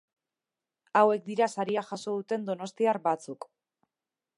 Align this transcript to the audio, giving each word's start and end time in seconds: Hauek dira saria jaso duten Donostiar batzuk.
Hauek 1.01 1.29
dira 1.29 1.49
saria 1.57 1.85
jaso 1.91 2.17
duten 2.17 2.51
Donostiar 2.51 3.05
batzuk. 3.09 3.51